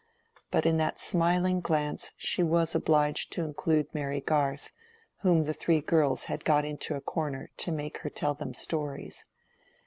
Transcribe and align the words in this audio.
But 0.49 0.65
in 0.65 0.77
that 0.77 0.97
smiling 0.99 1.59
glance 1.59 2.13
she 2.17 2.41
was 2.41 2.73
obliged 2.73 3.31
to 3.33 3.43
include 3.43 3.93
Mary 3.93 4.19
Garth, 4.19 4.71
whom 5.19 5.43
the 5.43 5.53
three 5.53 5.79
girls 5.79 6.23
had 6.23 6.43
got 6.43 6.65
into 6.65 6.95
a 6.95 7.01
corner 7.01 7.51
to 7.57 7.71
make 7.71 7.99
her 7.99 8.09
tell 8.09 8.33
them 8.33 8.55
stories. 8.55 9.25